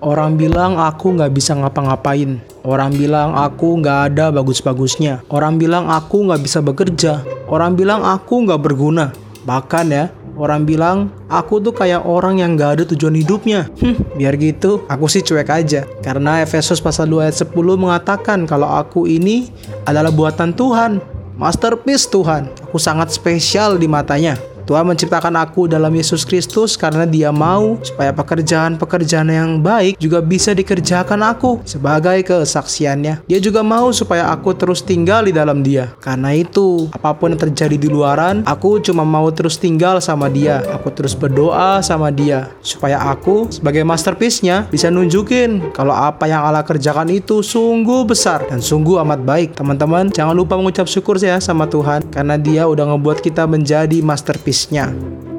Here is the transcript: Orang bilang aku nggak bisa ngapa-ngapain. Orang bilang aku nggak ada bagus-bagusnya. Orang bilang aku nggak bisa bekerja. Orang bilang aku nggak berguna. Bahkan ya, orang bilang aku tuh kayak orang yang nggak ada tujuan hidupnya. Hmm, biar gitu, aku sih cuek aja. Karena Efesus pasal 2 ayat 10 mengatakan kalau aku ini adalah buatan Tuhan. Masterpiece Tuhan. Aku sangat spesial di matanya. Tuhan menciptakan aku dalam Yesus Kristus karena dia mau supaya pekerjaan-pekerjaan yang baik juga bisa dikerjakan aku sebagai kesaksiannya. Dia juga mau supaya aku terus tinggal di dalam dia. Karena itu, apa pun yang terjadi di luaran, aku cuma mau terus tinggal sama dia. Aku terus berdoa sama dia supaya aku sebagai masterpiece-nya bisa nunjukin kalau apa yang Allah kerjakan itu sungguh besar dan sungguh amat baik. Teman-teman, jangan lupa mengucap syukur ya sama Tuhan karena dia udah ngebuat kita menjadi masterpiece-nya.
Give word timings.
Orang 0.00 0.40
bilang 0.40 0.80
aku 0.80 1.12
nggak 1.12 1.28
bisa 1.36 1.52
ngapa-ngapain. 1.52 2.40
Orang 2.64 2.96
bilang 2.96 3.36
aku 3.36 3.84
nggak 3.84 3.98
ada 4.08 4.32
bagus-bagusnya. 4.32 5.20
Orang 5.28 5.60
bilang 5.60 5.92
aku 5.92 6.24
nggak 6.24 6.40
bisa 6.40 6.64
bekerja. 6.64 7.20
Orang 7.44 7.76
bilang 7.76 8.00
aku 8.00 8.48
nggak 8.48 8.64
berguna. 8.64 9.12
Bahkan 9.44 9.86
ya, 9.92 10.08
orang 10.40 10.64
bilang 10.64 11.12
aku 11.28 11.60
tuh 11.60 11.76
kayak 11.76 12.08
orang 12.08 12.40
yang 12.40 12.56
nggak 12.56 12.80
ada 12.80 12.84
tujuan 12.88 13.12
hidupnya. 13.12 13.68
Hmm, 13.76 14.00
biar 14.16 14.40
gitu, 14.40 14.88
aku 14.88 15.04
sih 15.04 15.20
cuek 15.20 15.52
aja. 15.52 15.84
Karena 16.00 16.40
Efesus 16.40 16.80
pasal 16.80 17.04
2 17.12 17.28
ayat 17.28 17.36
10 17.36 17.52
mengatakan 17.76 18.48
kalau 18.48 18.72
aku 18.72 19.04
ini 19.04 19.52
adalah 19.84 20.08
buatan 20.08 20.56
Tuhan. 20.56 20.96
Masterpiece 21.36 22.08
Tuhan. 22.08 22.48
Aku 22.68 22.80
sangat 22.80 23.12
spesial 23.12 23.76
di 23.76 23.84
matanya. 23.84 24.36
Tuhan 24.70 24.86
menciptakan 24.86 25.34
aku 25.34 25.66
dalam 25.66 25.90
Yesus 25.90 26.22
Kristus 26.22 26.78
karena 26.78 27.02
dia 27.02 27.34
mau 27.34 27.82
supaya 27.82 28.14
pekerjaan-pekerjaan 28.14 29.26
yang 29.26 29.58
baik 29.58 29.98
juga 29.98 30.22
bisa 30.22 30.54
dikerjakan 30.54 31.26
aku 31.26 31.58
sebagai 31.66 32.22
kesaksiannya. 32.22 33.26
Dia 33.26 33.42
juga 33.42 33.66
mau 33.66 33.90
supaya 33.90 34.30
aku 34.30 34.54
terus 34.54 34.78
tinggal 34.86 35.26
di 35.26 35.34
dalam 35.34 35.66
dia. 35.66 35.90
Karena 35.98 36.30
itu, 36.38 36.86
apa 36.94 37.10
pun 37.18 37.34
yang 37.34 37.42
terjadi 37.42 37.74
di 37.74 37.90
luaran, 37.90 38.46
aku 38.46 38.78
cuma 38.78 39.02
mau 39.02 39.26
terus 39.34 39.58
tinggal 39.58 39.98
sama 39.98 40.30
dia. 40.30 40.62
Aku 40.78 40.94
terus 40.94 41.18
berdoa 41.18 41.82
sama 41.82 42.14
dia 42.14 42.54
supaya 42.62 43.02
aku 43.10 43.50
sebagai 43.50 43.82
masterpiece-nya 43.82 44.70
bisa 44.70 44.86
nunjukin 44.86 45.74
kalau 45.74 45.98
apa 45.98 46.30
yang 46.30 46.46
Allah 46.46 46.62
kerjakan 46.62 47.10
itu 47.10 47.42
sungguh 47.42 48.06
besar 48.06 48.46
dan 48.46 48.62
sungguh 48.62 49.02
amat 49.02 49.18
baik. 49.26 49.58
Teman-teman, 49.58 50.14
jangan 50.14 50.38
lupa 50.38 50.54
mengucap 50.54 50.86
syukur 50.86 51.18
ya 51.18 51.42
sama 51.42 51.66
Tuhan 51.66 52.06
karena 52.14 52.38
dia 52.38 52.70
udah 52.70 52.94
ngebuat 52.94 53.18
kita 53.18 53.50
menjadi 53.50 53.98
masterpiece-nya. 54.60 55.29